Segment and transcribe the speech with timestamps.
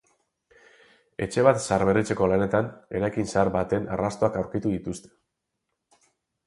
[1.25, 5.15] Etxe bat zaharberritzeko lanetan, eraikin zahar baten arrastoak aurkitu dituzte.